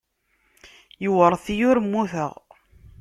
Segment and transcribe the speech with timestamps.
[1.05, 2.31] Iwṛet-iyi, ur mmuteɣ.